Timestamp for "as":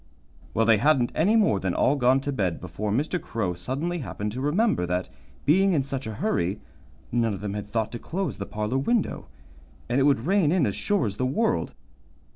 10.65-10.75, 11.05-11.17